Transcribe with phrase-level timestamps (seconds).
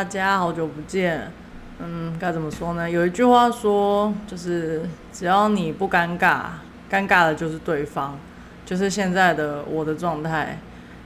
[0.00, 1.30] 大家好久不见。
[1.78, 2.88] 嗯，该怎么说呢？
[2.88, 4.80] 有一句话说，就是
[5.12, 6.44] 只要你不尴尬，
[6.90, 8.16] 尴尬的就是对方。
[8.64, 10.58] 就是现在的我的状态，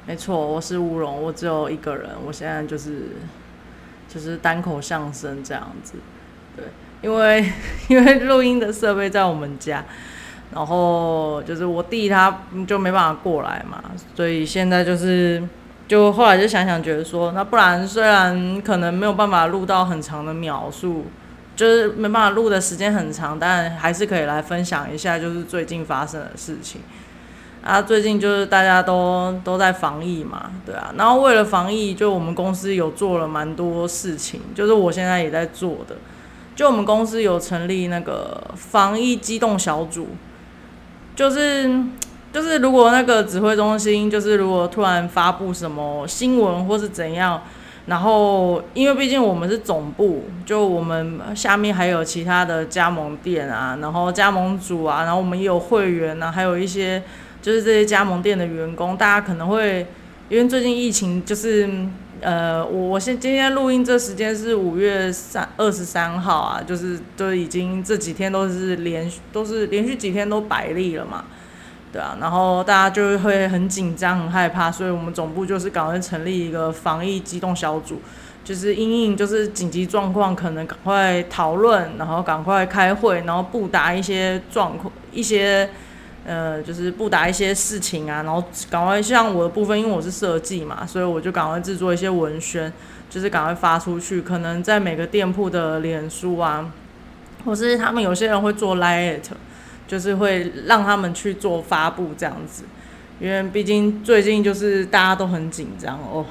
[0.07, 2.11] 没错，我是乌龙，我只有一个人。
[2.25, 3.07] 我现在就是
[4.09, 5.95] 就是单口相声这样子。
[6.57, 6.65] 对，
[7.03, 7.53] 因为
[7.91, 9.85] 因为录音的设备在我们家，
[10.55, 13.83] 然后就是我弟他就没办法过来嘛，
[14.15, 15.43] 所以现在就是。
[15.87, 21.05] 就后来就想想，觉得说，那不然虽然可能没有办法录到很长的秒数，
[21.55, 26.81] 就是没办法录的时间很长，但还是可以来分享一下，就是最近发生的事情。
[27.63, 30.91] 啊，最近就是大家都都在防疫嘛，对啊。
[30.97, 35.97] 然后为了防疫，就我们公司有做了蛮多事情，就是我现在也在做的。
[36.57, 40.09] 就我们公司有成立那个防疫机动小组，
[41.15, 41.71] 就是。
[42.35, 47.41] 就是如果那个指挥中心，就是如果突然发布什么新闻或是怎样，
[47.87, 57.01] 然后因为毕竟我们是总部，就我们下面还有其他的加盟店啊，然后加盟组啊，然后我们也有会员啊，还有一些
[57.41, 59.87] 就是这些加盟店的员工，大家可能会
[60.29, 61.71] 因为最近疫情，就是
[62.21, 71.25] 呃，我我现今天录音这时间是五月三二十三号啊，就是都已经这几天都是连续都是连续几天都百例了嘛。
[71.95, 78.03] 对啊，然后大家就会很紧张、很害怕，所以我们总部就是赶快成立一个防疫机动小组，
[78.43, 85.71] 就是因应就是紧急状况，可能赶快讨论，然后赶快开会，然后布达一些状况、一些
[86.27, 92.73] 呃，就是布达一些事情啊，然后赶快像我的部分，因为我是设计嘛，所以我就赶快制作一些文宣，
[93.09, 96.73] 就是赶快发出去，可能在每个店铺的脸书啊，
[97.45, 99.31] 或是他们有些人会做 l i t。
[99.87, 102.65] 就是会让他们去做发布这样子，
[103.21, 106.25] 因为毕竟最近就是大家都很紧张哦，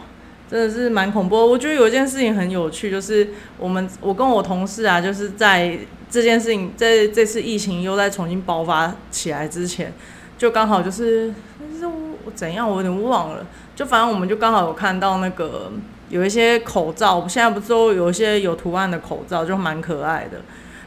[0.49, 1.35] 真的是蛮恐怖。
[1.35, 5.77] 我觉得有一件事情很有趣，就是我们我跟我同事啊，就是在
[6.09, 9.93] 这件事情在这次疫情又在重新爆发起来之前，
[10.37, 11.33] 就刚好就是
[11.79, 13.45] 是我怎样，我有点忘了。
[13.75, 15.71] 就反正我们就刚好有看到那个
[16.09, 20.41] 有一些口罩，我们现在不是都有一些有图案的口罩，就蛮可爱的。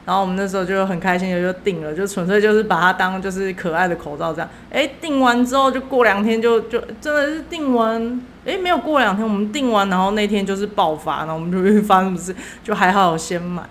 [0.06, 4.49] 然后我们那时候就很开心的就订了，就纯粹就是把它当就是可爱的口罩这样。
[4.71, 13.65] 哎，订完之后就过两天就就真的是订完，哎没有过两天我们订完，然后那天就是爆发，然后我们就发生什么事，就还好先买，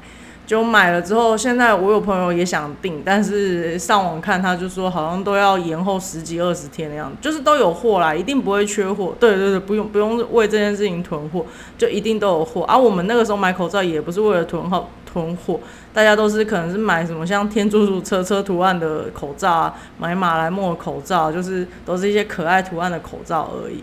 [0.46, 9.16] 就买了之后，现在我有朋友也想订，但是上网看他就说好像都要延后十几二十天的样子，就是都有货啦，一定不会缺货。
[9.22, 11.46] 对对对，不用不用为这件事情囤货，
[11.78, 12.64] 就一定都有货。
[12.64, 14.86] 而我们那个时候买口罩也不是为了囤货。
[15.16, 15.58] 囤货，
[15.94, 23.82] 大家都是可能是买什么像天竺鼠车车图案的口罩啊，买马来貘口罩，就是都是一些可爱图案的口罩而已。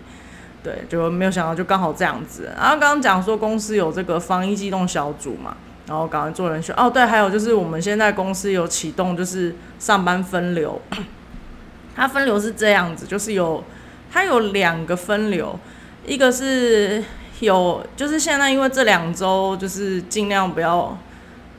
[0.63, 2.53] 对，就没有想到就刚好这样子。
[2.55, 5.57] 然后刚刚讲说公司有这个防疫机动小组嘛，
[5.87, 6.75] 然后赶快做人选。
[6.77, 10.79] 哦，对，还有就是我们现在公司有启动就是上班分流，
[11.97, 13.65] 它分流是这样子，就是有
[14.13, 15.59] 它有两个分流，
[16.05, 17.03] 一个是
[17.41, 20.95] 有就是现在因为这两周就是尽量不要。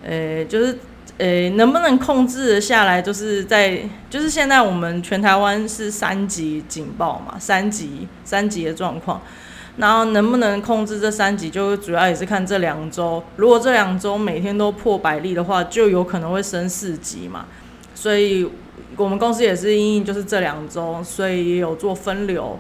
[0.06, 0.78] 呃，就是，
[1.18, 3.02] 呃，能不能控制下来？
[3.02, 9.22] 就是在，就是现在我们全台湾是三级警报嘛，三级三级的状况，
[9.78, 13.24] 然后能不能控制这三级，就主要也是看这两周。
[13.38, 17.46] 如果这两周每天都破百例的话，就有可能会升四级嘛。
[17.96, 18.50] 所以
[18.98, 22.60] 我们公司也是因应就是这两周，所以也有做分流。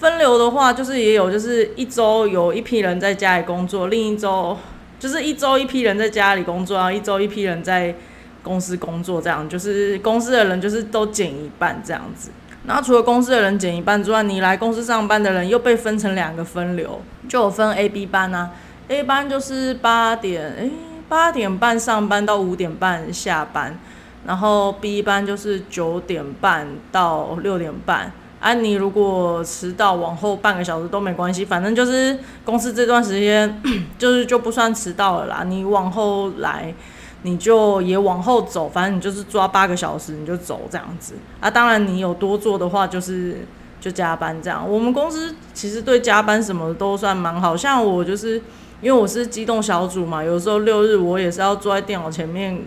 [0.00, 4.58] 分流的话，就是也有就是一周有一批人在家里工作，另一周。
[5.02, 7.92] 就是一周一批人在家里工作，然后一周一批人在
[8.40, 12.30] 公司工作，这样就是公司的人就是都减一半这样子。
[12.68, 18.52] 然后除了公司的人减一半之外，你来公司上班的人又被分成两个分流，就有分 A、B 班啊。
[18.86, 20.70] A 班就是八点诶
[21.08, 23.76] 八点半上班到五点半下班，
[24.24, 28.12] 然后 B 班就是九点半到六点半。
[28.42, 33.62] 啊，你如果迟到往后半个小时都没关系，反正就是公司这段时间
[33.96, 35.44] 就是就不算迟到了啦。
[35.44, 36.74] 你往后来，
[37.22, 41.14] 你就也往后走，反正你就是抓八个小时你就走这样子。
[41.38, 43.46] 啊，当然你有多做的话，就是
[43.80, 44.68] 就加班这样。
[44.68, 48.42] 我们公司其实对加班什么都算蛮好，像我就是
[48.80, 52.60] 因为我是机动小组嘛，有时候六日我也是要坐在电脑前面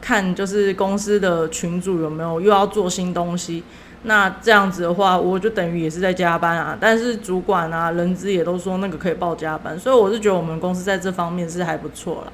[0.00, 3.62] 看，就是公司的群主有没有又要做新东西。
[4.04, 6.76] 那这样子的话，我就等于也是在加班啊。
[6.80, 12.32] 但是主管啊、人资也都说那个可以报加班，所以我是觉得我们公司在这方面是还不错啦。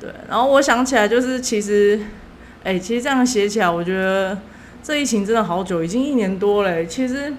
[0.00, 1.98] 对，然后我想起来就是，其实，
[2.64, 4.36] 哎，其实这样写起来，我觉得
[4.82, 6.84] 这疫情真的好久，已经一年多了。
[6.84, 7.32] 其实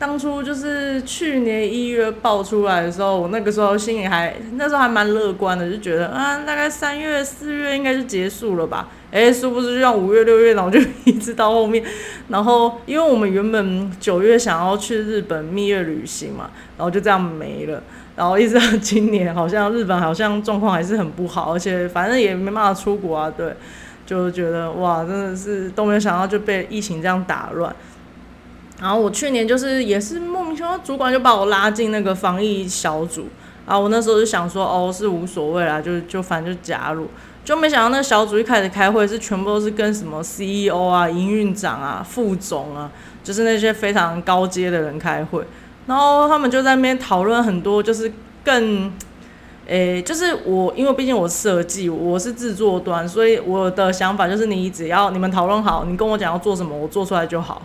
[0.00, 8.88] 当初就是去年一月爆出来的时候，我那个时候心里还那时候还蛮乐观的，就觉得啊，大概三月四月应该就结束了吧。
[9.12, 11.84] 哎，殊不知就像五月六月，然后就一直到后面，
[12.28, 16.48] 然后因为我们原本九月想要去日本蜜月旅行嘛，
[16.78, 17.82] 然后就这样没了。
[18.16, 23.54] 然后一直到今年，好像日本好像状况还是很不好，而且反正也没办法出国啊，对，
[24.06, 27.76] 就觉得哇，真的是都没有想到就被疫情这样打乱。
[28.80, 33.26] 然后我去年就是也是莫名其妙，主管就把我拉进那个防疫小组，
[33.66, 37.06] 啊，我那时候就想说，哦，是无所谓啦，就就反正就加入，
[37.44, 42.90] 就没想到那小组一开始开会是全部都是跟什么 CEO 啊、营运长啊、副总啊，
[43.22, 45.44] 就是那些非常高阶的人开会。
[45.86, 48.10] 然后他们就在那边讨论很多，就是
[48.42, 48.90] 更，
[49.66, 57.60] 诶，就是我，因为毕竟我设计，我是制作端，所以我的想法就是，你只要你们讨论好，你跟我讲要做什么，我做出来就好。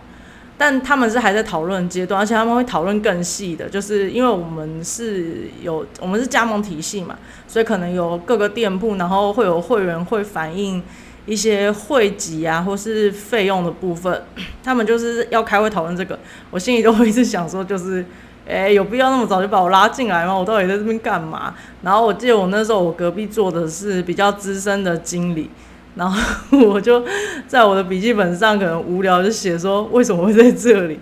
[0.58, 7.18] 但他们是还在讨论阶段，而且他们会讨论更细的，就是因为我们是有我们是加盟体系嘛，
[7.48, 10.82] 所以可能有各个店铺，然后会有会员会反映。
[11.28, 14.22] 一些汇集啊，或是费用的部分，
[14.64, 16.20] 他们就是要开会讨论这个。
[16.52, 18.06] 我心里都会一直想说，就是，
[18.46, 20.36] 诶， 有必要那么早就把我拉进来吗？
[20.36, 21.56] 我到底在这边干嘛？
[21.82, 25.50] 然后我记得我那时候，我隔壁坐的是比较资深的经理。
[25.96, 27.04] 然后我就
[27.48, 31.00] 在我的笔记本上可能无聊就写说为什么会在这里，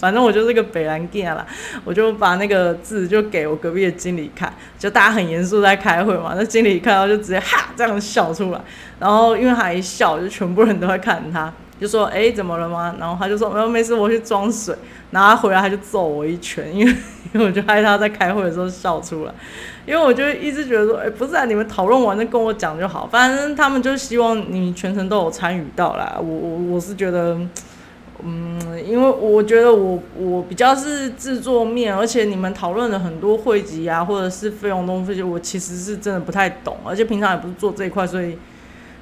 [0.00, 1.46] 反正我就是个北兰 gay 啦，
[1.84, 8.60] 我就把那个字就给我隔壁的经理看，就大家很严肃在开会嘛，那经理看到就直接哈这样笑出来，
[8.98, 11.52] 然后因为他一笑，就全部人都在看他，
[11.82, 12.94] 就说哎怎么了吗？
[12.98, 14.74] 然后他就说没有没事，我去装水，
[15.10, 16.92] 然后他回来他就揍我一拳，因为
[17.34, 19.34] 因为我就害他在开会的时候笑出来。
[19.84, 23.04] 因为我就一直觉得说，哎，不是啊，你们讨论完再跟我讲就好。
[23.10, 26.16] 反正他们就希望你全程都有参与到啦。
[26.20, 27.36] 我我我是觉得，
[28.22, 28.56] 嗯，
[28.86, 38.38] 因为我觉得我我比较是制作面，而且你们讨论了很多汇集啊，或者是费用东西，我其实是真的不太懂，而且平常也不是做这一块，所以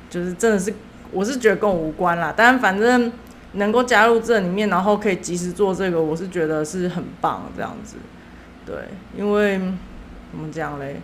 [0.09, 0.73] 就是真的是
[1.13, 2.33] 我是觉得跟我无关啦。
[2.37, 3.13] 但反正
[3.53, 7.97] 能够加入这里面，然后可以及时做这个，我是觉得是很棒这样子。
[8.67, 8.77] 对，
[9.17, 9.61] 因为。
[10.33, 10.95] 怎么讲嘞？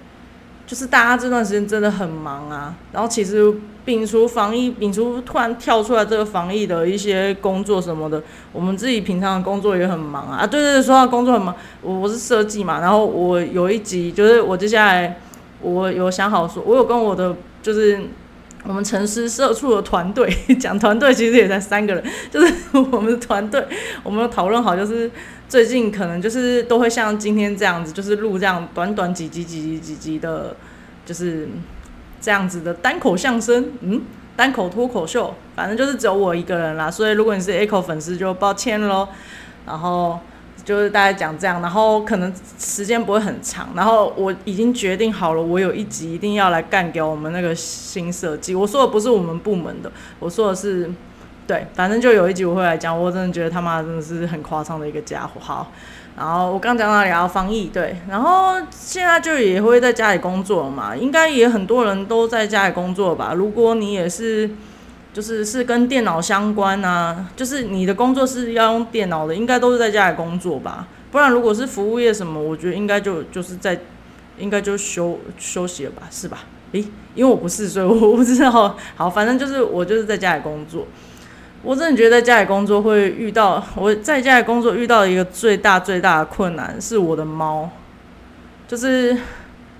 [0.68, 2.72] 就是大家这段时间真的很忙啊。
[2.92, 3.52] 然后其实
[3.84, 8.22] 摒除防疫，摒除突然跳出来这个防疫的一些工作什么的，
[8.52, 10.36] 我们自己平常的工作也很忙啊。
[10.42, 12.78] 啊，对对对，说到工作很忙，我我是设计嘛。
[12.78, 15.18] 然后我有一集就是我接下来
[15.60, 17.98] 我有想好说，我有跟我的就是
[18.66, 20.30] 我们城市社畜的团队
[20.60, 23.64] 讲，团队其实也才三个人，就是我们的团队，
[24.02, 25.10] 我们讨论好就是。
[25.48, 30.56] 最近可能就是都会像今天这样子，就是录这样短短几集、几集、几集的，
[31.04, 31.48] 就是
[32.20, 34.02] 这样子的单口相声，嗯，
[34.34, 36.90] 单口脱口秀，反正就是只有我一个人啦。
[36.90, 39.06] 所以如果你是 Echo 粉丝，就抱歉喽。
[39.64, 40.18] 然后
[40.66, 43.70] 就是大家讲这样，然后可能时间不会很长。
[43.74, 48.54] 然后我已经决定好了，我有一集一定要来干掉我们那个新设计。
[48.54, 50.90] 我说的不是我们部门的，我说的是。
[51.46, 55.34] 对，反正就有一集我会来讲，我真的觉得他妈真的是很夸张的一个家伙。
[55.38, 55.70] 好，
[56.16, 63.32] 然后我刚讲到聊防疫，对，然后现在就也会在家里工作嘛，应该也很多人都在家里工作吧。
[63.32, 64.50] 如果你也是，
[65.16, 70.86] 就是是跟电脑相关啊，就是你的工作是要用电脑的，应该都是在家里工作吧。
[71.10, 73.80] 不然如果是服务业什么，我觉得应该就就是在，
[74.36, 76.40] 应该就休休息了吧，是吧？
[76.72, 78.76] 诶，因为我不是，所以我不知道。
[78.94, 80.86] 好，反正就是我就是在家里工作。
[81.62, 87.70] 我真的觉得在家里工作会遇到我在家里工作遇到一个最大最大的困难是我的猫，
[88.68, 89.16] 就是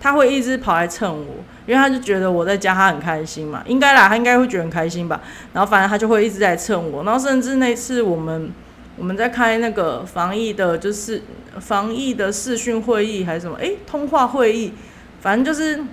[0.01, 5.21] 它会一直跑来蹭我，因为他就觉得我在家他很开心嘛，应该啦，他应该会觉得很开心吧。
[5.53, 8.51] 然后反正他就会一直在蹭我，然后甚至那次我们
[8.97, 11.23] 我们在开那个防疫的，就是
[11.61, 14.73] 防疫的视讯会议还是什么，诶，通话会议，
[15.21, 15.85] 反正就是。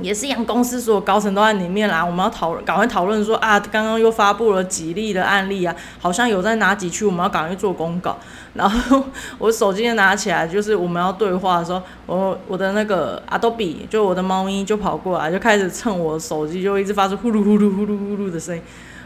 [0.00, 2.04] 也是一样，公司所有高层都在里面啦。
[2.04, 8.16] 我们要讨论，赶快讨论说啊，刚刚又发布了几例的案例啊，好像有在哪几区，我们要赶快做公告。
[8.54, 9.02] 然后
[9.38, 18.62] 我手机拿起来，就是我们要对话的时候，我我的那个阿斗比就我的猫咪就跑过来，就开始蹭我手机，就一直发出呼噜呼噜呼噜呼噜的声音。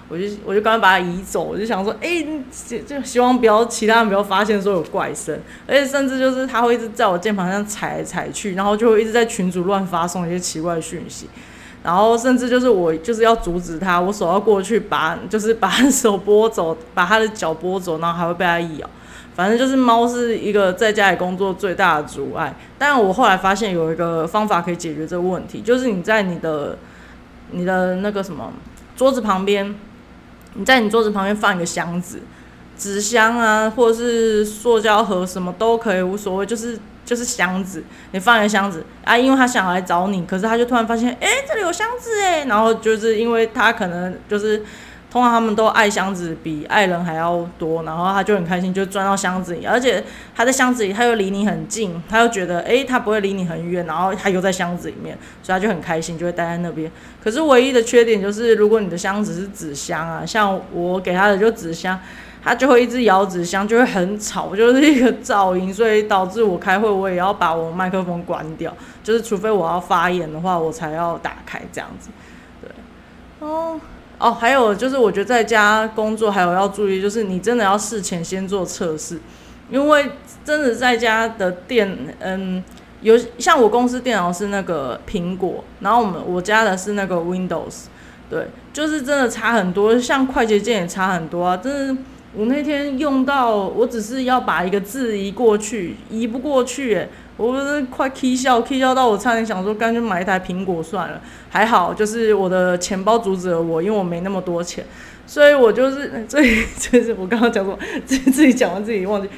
[0.08, 2.24] 我就我就刚刚把它移走，我就想说，哎，
[2.86, 5.36] 就希望不要其他人不要发现说有怪声，
[5.66, 11.28] 而且甚至就是他会一直在我键盘上踩来踩去，然后就会一直在群组乱发送一些奇怪的讯息，
[11.82, 18.88] 然后甚至就是我就是要阻止他，我手要过去把 就是把手拨走，把他的脚拨走，然后还会被他咬，
[19.34, 22.54] 反正就是猫是一个在家里工作最大的阻碍。
[22.78, 26.78] 但我后来发现有一个方法可以解决这个问题，就是你在你的
[27.50, 28.52] 你的那个什么
[28.96, 29.74] 桌子旁边。
[30.56, 32.20] 你在你桌子旁边放一个箱子，
[32.78, 37.82] 纸箱啊，或者是塑胶盒，什么都可以，无所谓，就是就是箱子，
[38.12, 44.64] 你放一个箱子啊，因为他想来找你，可是他就突然发现，哎，这里有箱子哎，然后就是因为他可能就是。
[45.16, 50.04] 通常他们都爱箱子比爱人还要多，然后他就很开心，就钻到箱子里，而且
[50.34, 56.92] 他在箱子里，他又离你很近，他又觉得诶，他不会离你很远，然后他又在箱子里面，所以他就很开心，就会待在那边。
[57.24, 61.98] 可是唯一的缺点就是，如果你的箱子是纸箱啊，像我给他的就纸箱，
[62.44, 68.70] 他就会一直摇纸箱，就会很吵，就是一个噪音，所以导致我开会我也要把我麦克风关掉，
[69.02, 72.10] 就是除非我要发言的话，我才要打开这样子。
[72.60, 72.70] 对，
[73.38, 73.80] 哦。
[74.18, 79.20] 哦，还有就是，我觉得在家工作还有要注意，就是你真的要事前先做测试，
[79.70, 80.10] 因为
[80.42, 82.64] 真的在家的电，嗯，
[83.02, 87.84] 有像我公司电脑是那个苹果，然后我们我家的是那个 Windows，
[88.30, 92.02] 对，就是真的差很多，像快捷键也差很多啊，真的，
[92.34, 97.06] 我那天用到，我只是要把一个字移过去，移不过去，
[97.36, 101.20] 我不是快 k 笑 k 笑到我差点想说，干脆买一台苹果算了。
[101.50, 104.84] 还好，就是我的钱包阻止了我，因为我没那么多钱，
[105.26, 106.42] 所以我就是 这
[106.78, 109.28] 就是我刚刚讲过，自己自己讲完自己忘记。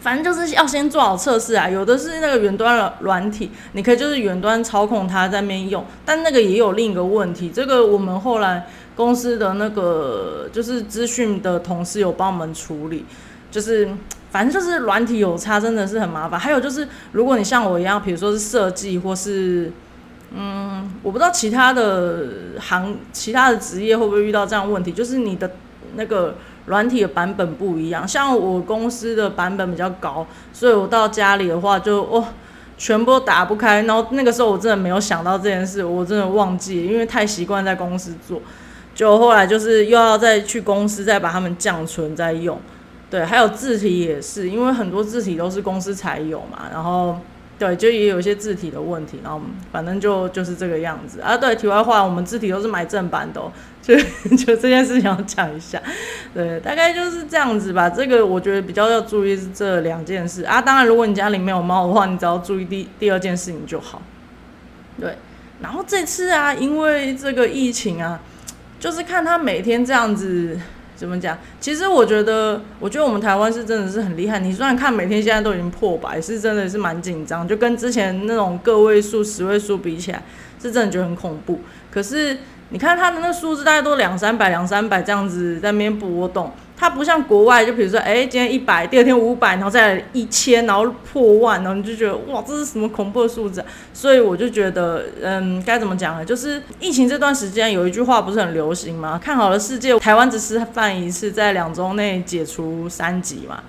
[0.00, 13.04] 反正就是要先做好测试啊，有的是那个远端软软体，你可以就是远端操控它在那边用，但那个也有另一个问题，这个我们后来公司的那个就是资讯的同事有帮我们处理，
[13.50, 13.88] 就是。
[14.30, 16.38] 反正就是软体有差，真的是很麻烦。
[16.38, 19.72] 还有就是，如果你像我一样，比如说是设计，或是
[20.32, 22.28] 嗯，我不知道其他的
[22.60, 25.50] 行、其他的职业会不会遇到这样问题，就是你的
[25.96, 28.06] 那个软体的版本不一样。
[28.06, 32.24] 像我公司的版本比较高，所以我到家里的话就哦，
[32.78, 33.82] 全部都打不开。
[33.82, 38.40] 然后那个时候我真的没有想到这件事，我真的忘记，因为太习惯在公司做。
[38.94, 42.56] 就后来就是又要再去公司再把它们降存再用。
[43.10, 47.18] 对，还有字体也是，因为很多字体都是公司才有嘛，然后
[47.58, 49.40] 对，就也有一些字体的问题，然后
[49.72, 51.36] 反正就就是这个样子啊。
[51.36, 53.42] 对，题外话，我们字体都是买正版的，
[53.82, 53.96] 就
[54.36, 55.82] 就这件事情要讲一下。
[56.32, 57.90] 对，大概就是这样子吧。
[57.90, 60.62] 这个我觉得比较要注意是这两件事啊。
[60.62, 64.00] 当然，如果你家里没有猫的话，你只要注意第第二件事情就好。
[65.00, 65.16] 对，
[65.60, 68.20] 然后这次啊，因为这个疫情啊，
[68.78, 70.56] 就是看他每天这样子。
[71.00, 71.38] 怎么讲？
[71.58, 74.38] 其实我觉得，我觉得我们台湾是真的是很厉害。
[74.38, 80.22] 你虽然看每天现在都已经破百，是真的是蛮紧张，就跟之前那种个位数、十位数比起来，
[80.60, 81.60] 是真的觉得很恐怖。
[81.90, 82.36] 可是
[82.68, 86.52] 你看他的那数字，大概都两三百、两三百这样子在那边波动。
[86.80, 93.62] 它不像国外，就比如说，哎，今天一百，第二天五百，然后再一千，然后破万，然后你就觉得，哇，这是什么恐怖的数字？
[93.92, 96.24] 所以我就觉得，嗯，该怎么讲呢？
[96.24, 99.20] 就是疫情这段时间，有一句话不是很流行吗？
[99.22, 103.62] 看好了世界，台湾只示范一次，在两周内解除三级嘛。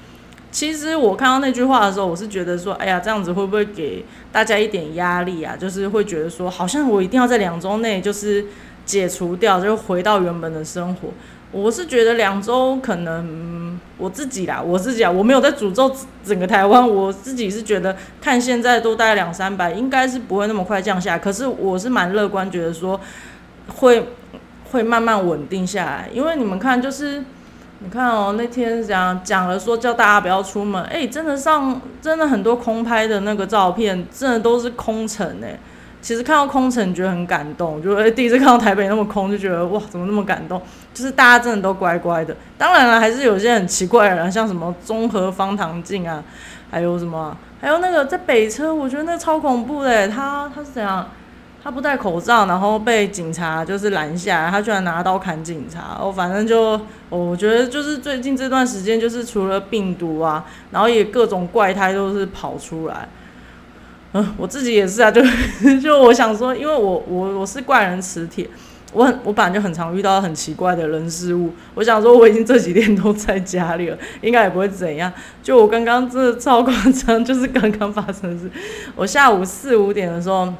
[0.50, 5.54] 其实我看到那句话的时候，我是觉得说，哎呀，这样子会不会给大家一点压力啊？
[5.60, 8.46] 就是会觉得说，好像我一定要在两周内就是
[8.86, 11.10] 解除掉，就回到原本的生活。
[11.52, 15.94] 我是觉得两周可能我自己啦，我自己啊，我没有在诅咒
[16.24, 21.18] 整个台湾，我自己是觉得看现在都大概两三百，应该是不会那么快降下。
[21.18, 23.00] 可是我是蛮乐观，觉得说
[23.68, 24.08] 会
[24.72, 26.10] 会慢慢稳定下来。
[26.14, 27.24] 因为你们看，就是
[27.84, 35.60] 你看哦，那天讲讲了说叫大家不要出门，哎，真的上真的很多空拍的那个照片，真的都是空城哎。
[36.02, 40.60] 其实看到空城觉得很感动，就第一次看到台北那么空，就觉得哇，怎么那么感动？
[40.94, 42.36] 就是大家真的都乖乖的。
[42.58, 46.24] 当然了，还是有些很奇怪的人，像什么综合方糖镜啊，
[46.72, 50.08] 还有什么，还有那个在北车，我觉得那超恐怖的。
[50.08, 51.08] 他他是怎样？
[51.64, 55.96] 他不戴口罩，然后被警察就是拦下来，他居然拿刀砍警察。
[56.02, 63.08] 哦，反正就我觉得就是最近这段时间，就是除了病毒啊，然后也各种怪胎都是跑出来。
[64.14, 65.22] 嗯，我自己也是啊，就
[65.82, 68.46] 就我想说，因为我我我是怪人磁铁，
[68.92, 71.54] 我很我本来就很常遇到很奇怪的人事物。
[71.76, 75.10] 我想说，我已经这几天都在家里了，应该也不会怎样。
[75.42, 78.52] 就我刚刚这超夸张，就是刚刚发生的事。
[78.98, 80.54] 我下午四五点的时候，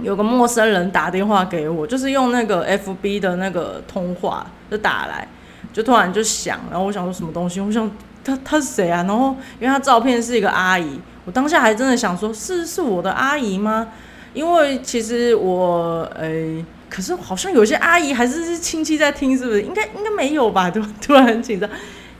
[0.00, 5.26] 有个陌生人打电话给我，就是用那个 FB 的那个通话就打来，
[5.72, 7.90] 就突然就响，然后我想说什么东西，我想
[8.22, 9.02] 他他是谁啊？
[9.02, 11.00] 然后因为他照片是一个阿姨。
[11.26, 13.88] 我当下还真的想说，是是我的阿姨吗？
[14.32, 19.62] 因为其实我，诶，可是好像有些阿姨还是亲戚在听，是不是？
[19.62, 20.70] 应该应该没有吧？
[20.70, 21.68] 突突然很紧张，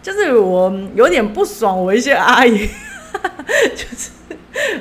[0.02, 2.68] 就是我有点不爽，我一些阿姨，
[3.76, 4.10] 就是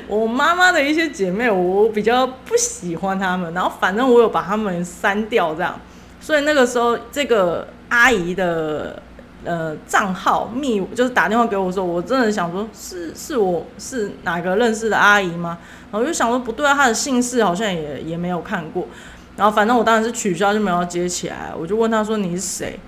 [0.08, 3.52] 我妈妈的一些姐妹，我比较不喜欢她们。
[3.54, 5.78] 然后反正我有把她们删掉，这样。
[6.20, 9.00] 所以那个时候，这个阿姨的
[9.46, 15.58] 呃账号密，就是打电话给我说，我真的想说，是是我是哪个认识的阿姨吗？
[15.90, 18.88] 然后就想说不对啊，她的姓氏好像也也没有看过。
[19.36, 21.52] 然后反正我当然是取消，就没有接起来。
[21.58, 22.78] 我就问他说你是谁？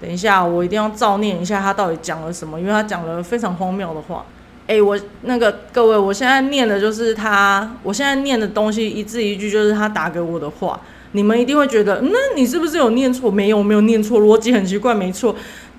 [0.00, 4.24] 等一下，我一定要照念一下他到底讲了什么，因为他讲了非常荒谬的话。
[4.66, 10.78] 哎，我那个各位，我现在念的就是他，我现在念的东西一字一句就是他打给我的话。
[11.12, 13.30] 你们一定会觉得，那你是不是有念错？
[13.30, 15.34] 没有，没有念错，逻辑很奇怪，没错，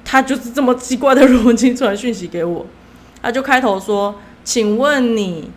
[0.10, 2.66] 他就是这么奇怪的逻辑传讯息给我。
[3.22, 5.52] 他就开头说：“请问你，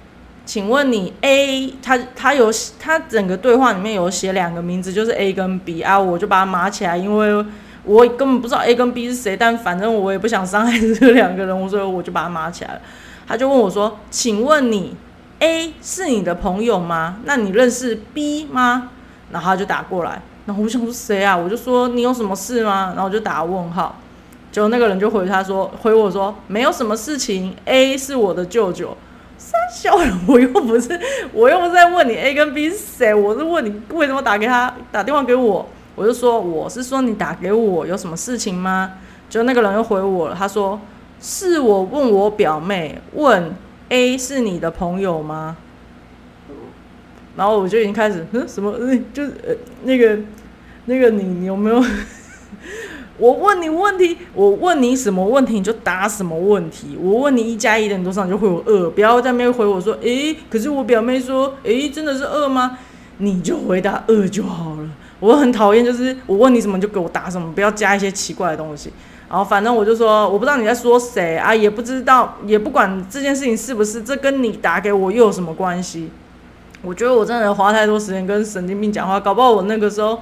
[0.45, 7.45] 请问你 A，他他有他整个对话里面有写两个名字，就是 A 跟 B 啊，我就把它码起来，因为
[7.85, 12.81] 我根本不知道 A 跟 B 是谁，但反正我也不想伤害这两个人，所以我就把它码起来了。”
[13.29, 14.97] 他就问我说：“请问你
[15.39, 17.19] A 是你的朋友吗？
[17.25, 18.91] 那你认识 B 吗？”
[19.31, 21.37] 然后他就打过来，然后我想说谁啊？
[21.37, 22.95] 我就说你有什么事吗？
[22.97, 24.01] 然后我就打问号，
[24.53, 28.97] 结果那个人就回他说：“回我说没有什么事情，A 是我的舅舅。”
[29.39, 31.01] 三小人，我又不是，
[31.33, 35.67] 我又不是在问你 A 跟 B 是谁，我是问你为什么打给他打电话给我？
[35.95, 38.93] 我就说我是说你打给我有什么事情吗？
[39.29, 40.81] 就那个人又回我了，他说。
[41.23, 43.55] 是我问我表妹，问
[43.91, 45.55] A 是你的朋友吗？
[47.37, 48.73] 然后我就已经开始，嗯，什么？
[49.13, 50.19] 就是呃，那个，
[50.87, 51.85] 那个，你你有没有？
[53.21, 56.97] 我问你问题，我问你什么问题，你就答什么问题。
[56.99, 62.79] 我问你一加一等于多少，你就回我二，不要在那边回我说，诶，可是我表妹说，诶，真的是二吗？
[63.19, 64.89] 你就回答二就好了。
[65.21, 68.91] 我很讨厌，就是我问你什么就给我答什么，不要加一些奇怪的东西。
[69.29, 76.09] 然后反正我就说，我不知道你在说谁啊，也不知道，也不管这件事情是不是，这跟你打给我又有什么关系？
[76.83, 80.19] 我觉得我真的花太多时间跟神经病讲话，搞不好我那个时候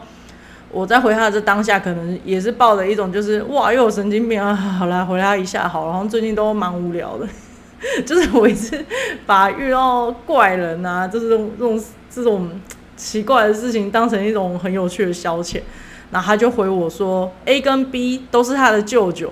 [0.70, 7.26] 我在回他的这当下，可能也是抱着一种就是哇又有神经病啊， 好啦回他一下好，然后最近都蛮无聊的，
[8.04, 8.84] 就是我一直
[9.26, 12.60] 把遇到怪人啊，就是这种这种这种
[12.96, 15.60] 奇怪的事情当成一种很有趣的消遣。
[16.10, 19.30] 然后他就回我说：“A 跟 B 都是他的舅舅。”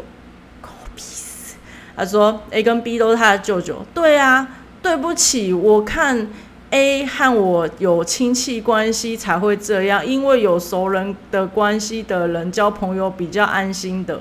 [1.96, 4.46] 他说：“A 跟 B 都是他的舅舅。”对啊，
[4.82, 6.28] 对不起，我看
[6.70, 14.20] A 和我有亲戚关系才会这样，因为有熟人的关系的人交朋友比较安心的。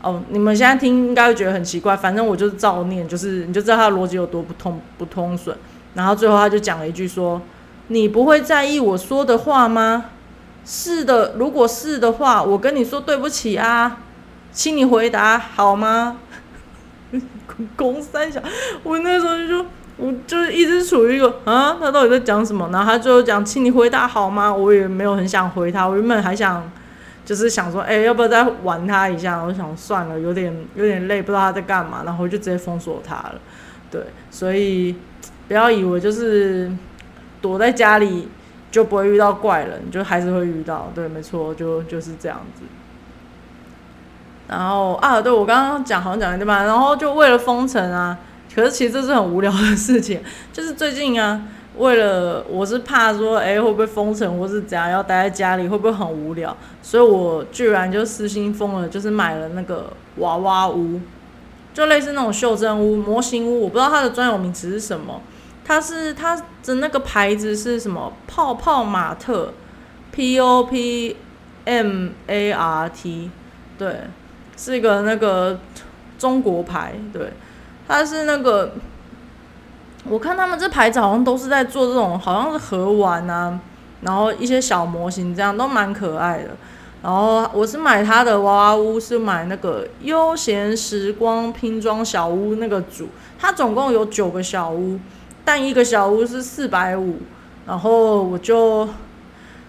[0.00, 5.56] 哦，你们现在听应该会觉得很奇怪，反正我就是照念，就是你就知道他的逻辑有多不通不通顺。
[5.94, 7.42] 然后最后他就讲了一句说
[7.88, 10.04] ：“你不会在意我说的话吗？”
[10.64, 13.98] 是的，如果是的话，我跟你说对不起啊，
[14.52, 16.18] 请你回答好吗？
[17.74, 18.40] 公三小，
[18.84, 19.66] 我那时候就
[19.98, 22.70] 我就是一直处于一个啊，他到底在讲什么？
[22.72, 24.50] 然后他最后讲，请你回答好吗？
[24.54, 26.70] 我也没有很想回他，我原本还想
[27.24, 29.42] 就是想说，哎，要不要再玩他一下？
[29.42, 33.34] 我想算了，有点有点累，不知道他在干嘛，然后就直接封锁他了。
[33.90, 34.96] 对，所以
[35.46, 36.72] 不要以为就是
[37.42, 38.28] 躲在家里。
[38.70, 42.62] 就不会遇到怪人，就还是会遇到，对，没错，就就是这样子。
[44.46, 46.64] 然后啊，对我刚刚讲好像讲的对吧？
[46.64, 48.18] 然后就为了封城啊，
[48.58, 50.20] 可是其实这是很无聊的事情。
[50.52, 51.40] 就是最近啊，
[51.76, 56.56] 为了我是怕说，哎，会不会封城，或是怎样，要待在家里，会不会很无聊？
[56.82, 61.00] 所以我居然就私心疯了，就是买了那个娃娃屋，
[61.72, 65.22] 就类似那种袖珍屋、模型屋，我不知道它的专有名词是什么。
[65.64, 68.12] 它是它的那个牌子是什么？
[68.26, 69.52] 泡泡玛特
[70.10, 71.16] ，P O P
[71.66, 73.30] M A R T，
[73.78, 74.00] 对，
[74.56, 75.60] 是一个那个
[76.18, 76.94] 中国牌。
[77.12, 77.32] 对，
[77.88, 78.72] 它是那个，
[80.04, 83.58] 我看他们这牌子好像都是在做这种，好像是盒玩啊，
[84.02, 86.50] 然后一些小模型这样都蛮可爱的。
[87.02, 95.00] 然后我是买它的娃娃屋，是买那个悠闲时光拼装小屋那个组，它总共有九个小屋。
[95.44, 97.20] 但一个小屋是四百五，
[97.66, 98.86] 然后我就，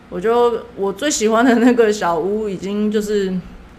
[0.10, 3.34] 我就我最喜欢的那个小屋已经就是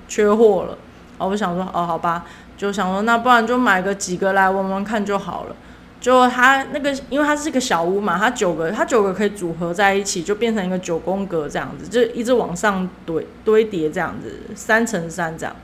[0.09, 0.79] 缺货了，
[1.19, 2.25] 然后我想说哦好吧，
[2.61, 5.57] 就想说那不然就买个几个来玩玩看就好了。
[5.99, 15.57] 就它那个，因为它是一个小屋嘛，它九个它九个可以组合在一起，就变成一个九宫格这样子，就一直往上堆堆叠这样子，三乘三这样，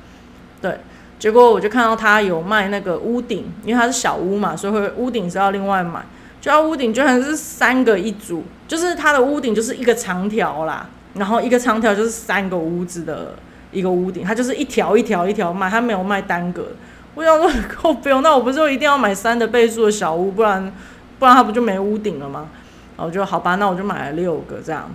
[0.63, 0.79] 对。
[1.19, 6.03] 结果我就看到它有卖那个屋顶，因为它是小屋嘛，所以会屋顶是要另外买。
[6.41, 13.35] 就要屋顶居然是三个一组，就是它的屋顶就是一个长条啦，然后一个长条就是三个屋子的
[13.77, 16.69] 一个屋顶，它就是一条一条一条卖，它没有卖单个。
[17.15, 17.51] 我想说，
[17.83, 20.73] 够不用，那我不是一定要买三的倍数的小屋，不然
[21.19, 22.49] 不然它不就没屋顶了吗？
[22.97, 24.91] 然后就好吧，那我就买了六个这样。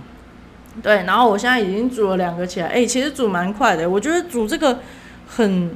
[0.82, 4.78] 对，然后我现在已经煮了两个起来，哎，其实煮蛮快的，我觉得煮这个
[5.26, 5.70] 很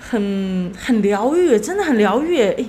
[0.00, 2.64] 很很疗愈，真的很疗愈，哎，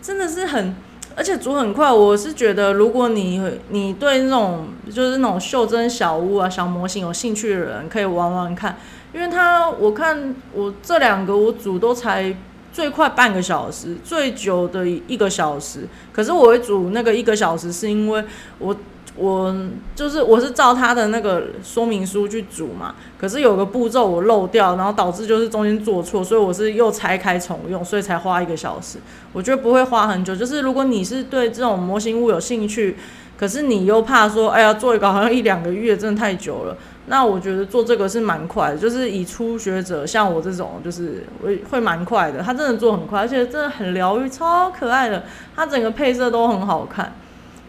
[0.00, 0.74] 真的是很，
[1.16, 1.90] 而且煮很快。
[1.90, 8.76] 我是觉得，如果你你对那种就是那种袖珍小屋啊、小模型有兴趣的人，可以玩玩看，
[9.14, 12.36] 因为它我看我这两个我煮都才
[12.72, 15.88] 最快半个小时，最久的一个小时。
[16.12, 18.24] 可是我会煮那个一个小时，是因为
[18.58, 18.76] 我。
[19.16, 19.54] 我
[19.94, 28.98] 就是我是照他的那个说明书去煮嘛，可是有个步骤我漏掉，然后导致就是中间做错，所以我是又拆开重用，所以才花一个小时。
[29.32, 32.96] 我觉得不会花很久，就是如果你是对这种模型物有兴趣，
[33.38, 42.42] 可是你又怕说，哎呀，做一个好像一两个月真的太久了，那我觉得做这个是蛮快的，就是以初学者像我这种，就是会会蛮快的。
[42.42, 47.12] 他真的做很快，而且真的很疗愈，超可爱的，它整个配色都很好看。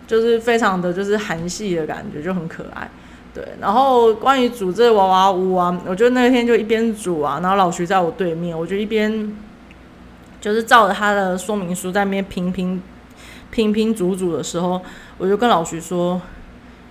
[0.08, 2.88] 就是非常的就是韩系的感觉，就很可爱，
[3.34, 3.44] 对。
[3.60, 9.36] 然后关于煮这娃娃屋啊，我觉得那天就一边煮啊，然后老徐在我对面，我就一边
[10.40, 12.80] 就是照着他的说明书在那边拼拼
[13.50, 14.80] 拼拼煮煮的时候，
[15.18, 16.22] 我就跟老徐说：“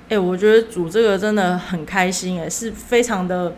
[0.09, 3.55] 哎，我觉得煮这个真的很开心，哎，是非常的，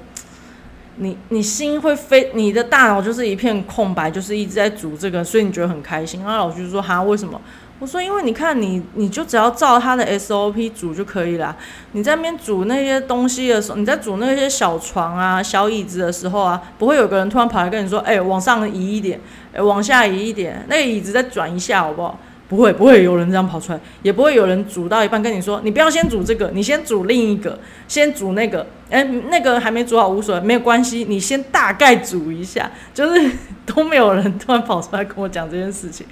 [0.97, 7.41] 你你心会飞，你的大脑就是一片空白，就是一直在煮这个，所以你觉得很开心。”然后老徐说：“哈，为什么？”
[7.79, 11.55] 我说，因为你看你，你就只要照他的 SOP 煮就可以了。
[11.93, 19.21] 你在那边煮那些东西的时候，你在煮那些小床啊、小椅子的时候啊，不会有个人突然跑来跟你说：“哎，往上移一点，
[19.53, 33.33] 哎，往下移一点，那个椅子再转一下，好不好？”不会，不会有人这样跑出来，也不会有人煮到一半跟你说：“你不要先煮这个，你先煮另一个，先煮那个。”哎，那个还没煮好无所谓，没有关系，你先大概煮一下，就是
[33.67, 36.07] 都没有人突然跑出来跟我讲这件事情。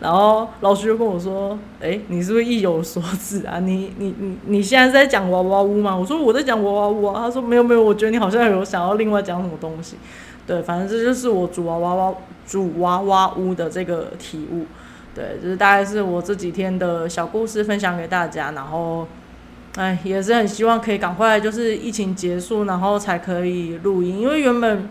[0.00, 3.60] 然后老师就跟我说：“哎，你是不是意有所指啊？
[3.60, 9.96] 你你你你现在在讲娃娃屋吗？”我说：“我在讲娃娃屋啊。”他说：“没有没有，我觉得你好像有想要另外讲什么东西。”
[10.46, 12.14] 对，反正这就是我煮娃娃娃
[12.46, 14.64] 煮娃娃屋的这个体悟。
[15.14, 19.06] 对，就是大概是我这几天的小故事分享给大家，然后，
[19.76, 24.88] 哎，也是很希望可以赶快就是疫情结束，然后才可以录音，因为原本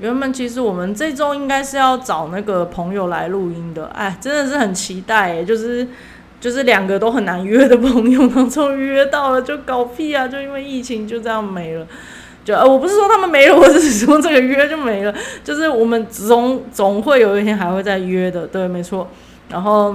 [0.00, 5.86] 原本其实我们这周应该是要找那个朋友来录音的，哎，真的是很期待，就是
[6.40, 11.86] 就是两个都很难约的朋友，然后终于约到了，就搞屁啊，就因为疫情就这样没了，
[12.42, 19.06] 就呃，我不是说他们没了，我只是说这个约就没了，就是我们总总会有一天还会再约的，对，没错。
[19.48, 19.94] 然后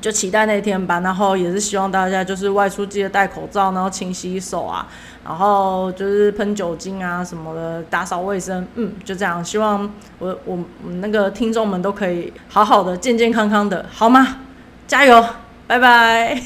[0.00, 4.86] 就期待那天吧，然后也是希望大家就是外出记得戴口罩，然后勤洗手啊，
[5.24, 9.44] 然后就是喷酒精啊什么的，打扫卫生，嗯，就这样。
[9.44, 10.58] 希望我我
[11.00, 14.38] 那个听众们都可以好好的、健健康康的，好吗？
[14.86, 15.24] 加油，
[15.66, 16.40] 拜拜。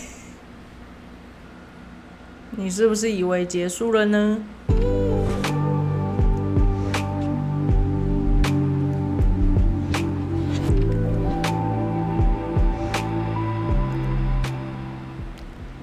[2.53, 4.39] 你是不是以为结束了呢？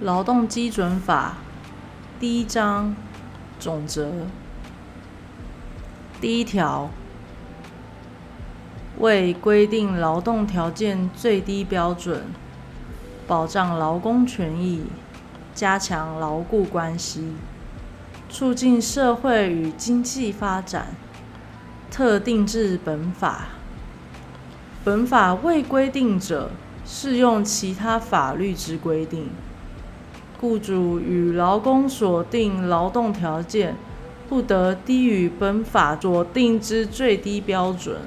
[0.08, 1.36] 劳动基准法
[2.18, 2.96] 第一章
[3.60, 4.10] 总则
[6.22, 6.90] 第一条
[9.00, 12.24] 为规定劳动条件最低标准，
[13.28, 14.86] 保障劳工权益，
[15.54, 17.34] 加强劳雇关系，
[18.30, 20.88] 促进社会与经济发展，
[21.92, 23.50] 特定制本法。
[24.86, 26.52] 本法未规定者，
[26.86, 29.30] 适用其他法律之规定。
[30.40, 33.76] 雇主与劳工所定劳动条件，
[34.30, 38.02] 不得低于本法所定之最低标准。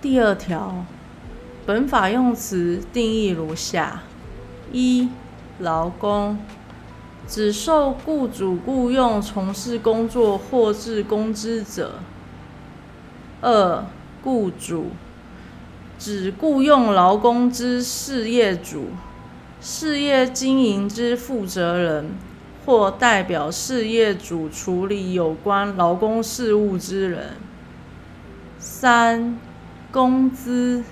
[0.00, 0.84] 第二条，
[1.64, 4.02] 本法用词定义如下：
[4.72, 5.08] 一、
[5.60, 6.38] 劳工，
[7.26, 11.86] 指受雇主雇用从事工作或至工资者；
[13.40, 13.84] 二、
[14.22, 14.88] 雇主，
[15.98, 18.88] 指雇用劳工之事业主。
[19.64, 22.10] 事业经营之负责人，
[22.66, 27.36] 或代表事业主处理有关劳工事务之人。
[28.58, 29.38] 三、
[29.92, 30.82] 工资，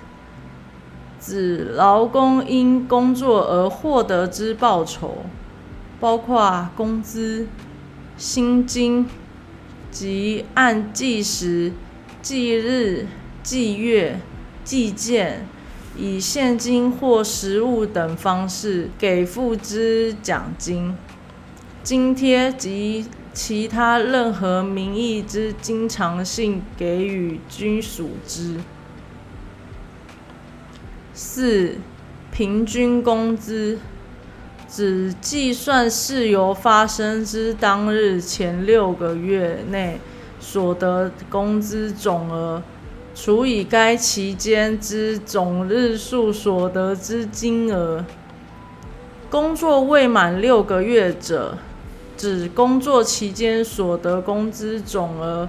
[1.19, 5.25] 指劳工因工作而获得之报酬，
[5.99, 7.49] 包括工资、
[8.15, 9.05] 薪金
[9.91, 11.73] 及按计时、
[12.21, 13.05] 计日、
[13.43, 14.21] 计月、
[14.63, 15.45] 计件。
[15.97, 20.95] 以现金或实物等方式给付之奖金、
[21.83, 28.57] 津贴及其他任何名义之经常性给予均属之。
[31.13, 31.75] 四、
[32.31, 33.77] 平均工资，
[34.69, 39.99] 指计算事由发生之当日前六个月内
[40.39, 42.63] 所得工资总额。
[43.13, 48.05] 除以该期间之总日数所得之金额。
[49.29, 51.57] 工作未满六个月者，
[52.17, 55.47] 指工作期间所得工资总额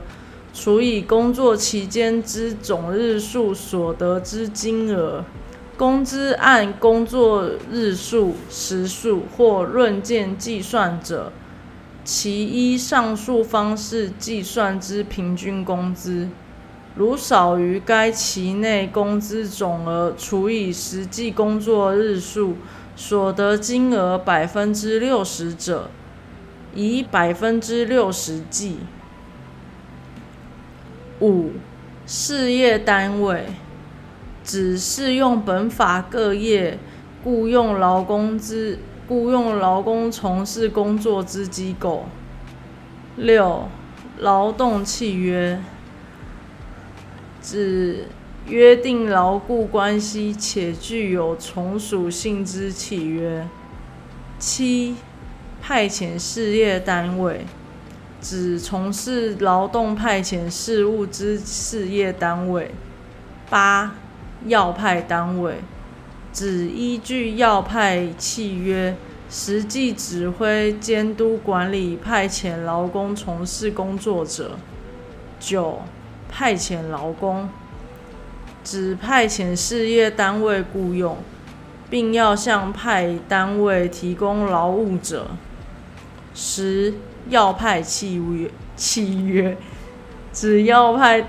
[0.53, 5.25] 除以工作期间之总日数所得之金额。
[5.77, 11.33] 工资按工作日数、时数或论件计算者，
[12.05, 16.29] 其依上述方式计算之平均工资。
[16.95, 22.57] 如少于该期内工资总额除以实际工作日数
[22.95, 25.91] 所得金额百分之六十者，
[26.75, 28.81] 以百分之六十计。
[31.21, 31.53] 五、
[32.07, 33.47] 事业单位
[34.45, 36.79] 只适用本法各业
[37.25, 38.79] 雇用劳工之
[39.09, 42.05] 雇用劳工从事工作之机构。
[43.17, 43.69] 六、
[44.19, 45.59] 劳动契约。
[47.43, 48.07] 指
[48.47, 53.47] 约定牢固关系且具有从属性之契约。
[54.39, 54.95] 七、
[55.61, 57.45] 派遣事业单位
[58.21, 62.71] 指从事劳动派遣事务之事业单位。
[63.51, 63.95] 八、
[64.47, 65.57] 要派单位
[66.33, 68.97] 指依据要派契约，
[69.29, 74.59] 实际指挥、监督、管理派遣劳工从事工作者。
[75.39, 75.83] 九。
[76.33, 77.49] 派遣劳工
[78.65, 81.19] 指派遣事业单位雇用，
[81.91, 85.29] 并要向派单位提供劳务者。
[86.35, 86.95] 十
[87.29, 89.57] 要派契约契约
[90.33, 91.27] 指要派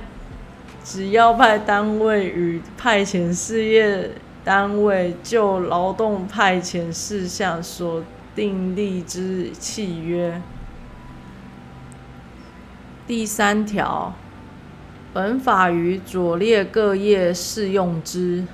[0.82, 4.12] 只要派单位与派遣事业
[4.46, 8.02] 单位就劳动派遣事项所
[8.34, 10.42] 订立之契约。
[13.06, 14.13] 第三条。
[15.13, 18.47] 本法于左列各业适用之：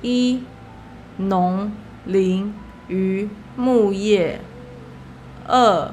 [0.00, 0.42] 一、
[1.18, 1.70] 农
[2.06, 2.54] 林
[2.88, 4.38] 渔牧业；
[5.46, 5.92] 二、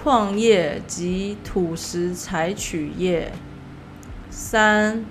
[0.00, 3.32] 矿业及土石采取业；
[4.30, 5.04] 三、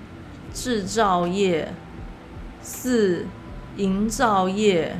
[0.54, 1.74] 制造业；
[2.62, 3.26] 四、
[3.76, 4.92] 营造业；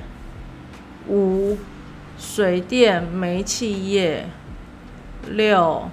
[1.09, 1.57] 五、
[2.19, 4.25] 水电煤气业；
[5.27, 5.91] 六。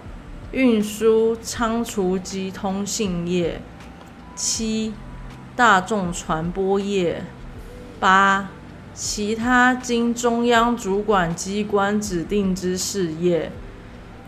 [0.56, 3.60] 运输、仓储及通信业；
[4.38, 4.94] 七、
[5.54, 7.24] 大众传播业；
[8.00, 8.48] 八、
[8.94, 13.52] 其他经中央主管机关指定之事业。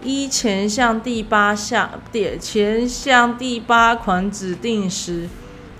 [0.03, 5.29] 依前项第八项点前项第八款指定时，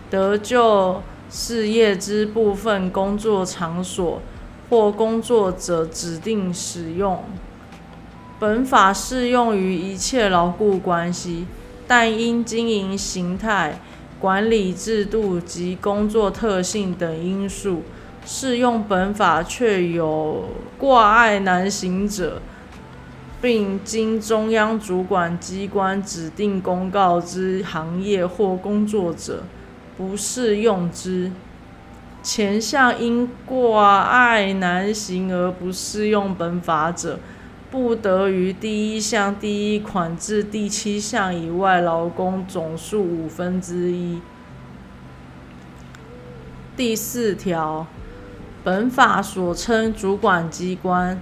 [0.10, 4.22] 得就事业之部分工作场所
[4.70, 7.22] 或工作者指定使用。
[8.40, 11.48] 本法适用于一切牢固关系，
[11.88, 13.80] 但因经营形态、
[14.20, 17.82] 管理制度及工作特性等因素，
[18.26, 22.42] 适用本法却有挂碍难行者，
[23.42, 29.44] 并经中央主管机关指定公告之行业或工作者，
[29.98, 31.32] 不适用之。
[32.22, 37.20] 前项因挂碍难行而不适用本法者，
[37.70, 44.22] 不得于第一项第一款至第七项以外劳工总数五分之一。
[46.78, 47.86] 第四条，
[48.64, 51.22] 本法所称主管机关，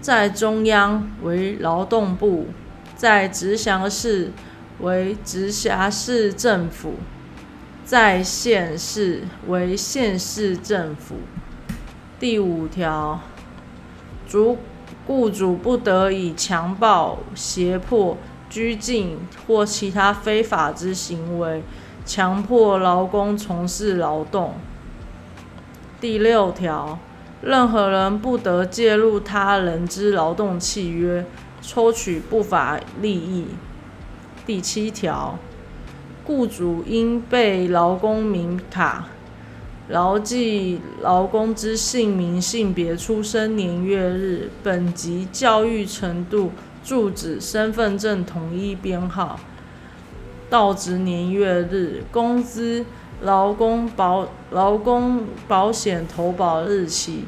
[0.00, 2.46] 在中央为劳动部，
[2.94, 4.30] 在直辖市
[4.78, 6.94] 为直辖市政府，
[7.84, 11.16] 在县市为县市政府。
[12.20, 13.18] 第五条，
[14.28, 14.58] 主。
[15.06, 18.16] 雇主不得以强暴、胁迫、
[18.48, 21.62] 拘禁或其他非法之行为，
[22.04, 24.54] 强迫劳工从事劳动。
[26.00, 26.98] 第六条，
[27.40, 31.24] 任何人不得介入他人之劳动契约，
[31.60, 33.46] 抽取不法利益。
[34.46, 35.38] 第七条，
[36.24, 39.06] 雇主应备劳工名卡。
[39.88, 46.52] 牢记劳工之姓名、性别、出生年月日、本级教育程度、
[46.84, 49.40] 住址、身份证统一编号、
[50.48, 52.86] 到职年月日、工资、
[53.22, 57.24] 劳工保劳工保险投保日期、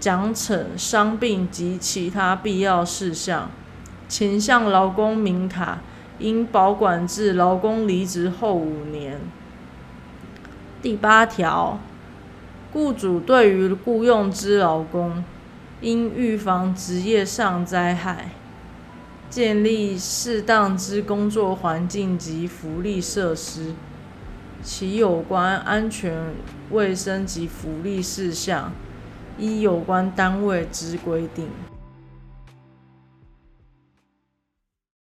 [0.00, 3.50] 奖惩、伤病及其他必要事项。
[4.08, 5.80] 请向劳工名卡
[6.18, 9.18] 应保管至劳工离职后五年。
[10.82, 11.78] 第八条，
[12.72, 15.22] 雇主对于雇用之劳工，
[15.80, 18.32] 应预防职业上灾害，
[19.30, 23.74] 建立适当之工作环境及福利设施，
[24.60, 26.34] 其有关安全
[26.72, 28.72] 卫生及福利事项，
[29.38, 31.46] 依有关单位之规定。